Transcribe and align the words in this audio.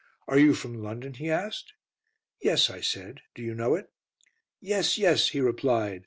"Are 0.27 0.39
you 0.39 0.55
from 0.55 0.81
London?" 0.81 1.13
he 1.13 1.29
asked. 1.29 1.73
"Yes," 2.41 2.71
I 2.71 2.81
said. 2.81 3.21
"Do 3.35 3.43
you 3.43 3.53
know 3.53 3.75
it?" 3.75 3.91
"Yes, 4.59 4.97
yes," 4.97 5.29
he 5.29 5.39
replied. 5.41 5.99